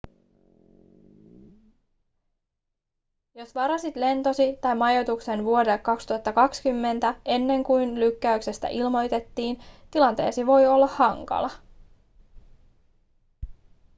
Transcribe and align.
jos 3.35 3.55
varasit 3.55 3.95
lentosi 3.95 4.57
tai 4.61 4.75
majoituksen 4.75 5.43
vuodelle 5.43 5.77
2020 5.77 7.15
ennen 7.25 7.63
kuin 7.63 7.99
lykkäyksestä 7.99 8.67
ilmoitettiin 8.67 9.59
tilanteesi 9.91 10.45
voi 10.45 10.67
olla 10.67 10.87
hankala 10.87 11.49